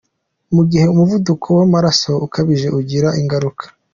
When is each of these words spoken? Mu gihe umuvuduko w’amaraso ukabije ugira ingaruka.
Mu 0.55 0.63
gihe 0.69 0.85
umuvuduko 0.93 1.47
w’amaraso 1.57 2.11
ukabije 2.25 2.67
ugira 2.79 3.09
ingaruka. 3.21 3.63